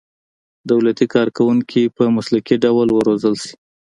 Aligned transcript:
دولتي 0.71 1.05
کارکوونکي 1.13 1.83
په 1.95 2.03
مسلکي 2.15 2.55
ډول 2.63 2.87
وروزل 2.93 3.33
شي. 3.43 3.53